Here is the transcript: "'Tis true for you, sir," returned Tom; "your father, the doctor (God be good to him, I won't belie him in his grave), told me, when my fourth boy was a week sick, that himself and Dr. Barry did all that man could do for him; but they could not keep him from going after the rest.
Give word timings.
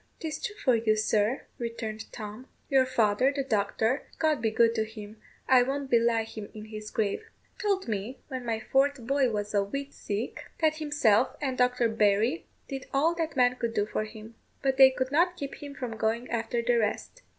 "'Tis 0.19 0.43
true 0.43 0.55
for 0.55 0.75
you, 0.75 0.95
sir," 0.95 1.43
returned 1.59 2.11
Tom; 2.11 2.47
"your 2.71 2.87
father, 2.87 3.31
the 3.31 3.43
doctor 3.43 4.07
(God 4.17 4.41
be 4.41 4.49
good 4.49 4.73
to 4.73 4.83
him, 4.83 5.21
I 5.47 5.61
won't 5.61 5.91
belie 5.91 6.23
him 6.23 6.49
in 6.55 6.65
his 6.65 6.89
grave), 6.89 7.29
told 7.59 7.87
me, 7.87 8.17
when 8.27 8.43
my 8.43 8.59
fourth 8.59 9.05
boy 9.05 9.29
was 9.29 9.53
a 9.53 9.61
week 9.63 9.93
sick, 9.93 10.45
that 10.59 10.77
himself 10.77 11.35
and 11.39 11.55
Dr. 11.55 11.87
Barry 11.87 12.47
did 12.67 12.87
all 12.91 13.13
that 13.13 13.35
man 13.35 13.57
could 13.57 13.75
do 13.75 13.85
for 13.85 14.05
him; 14.05 14.33
but 14.63 14.77
they 14.77 14.89
could 14.89 15.11
not 15.11 15.37
keep 15.37 15.61
him 15.61 15.75
from 15.75 15.97
going 15.97 16.27
after 16.31 16.63
the 16.63 16.79
rest. 16.79 17.21